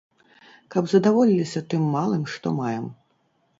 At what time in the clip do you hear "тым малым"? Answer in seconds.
1.75-2.27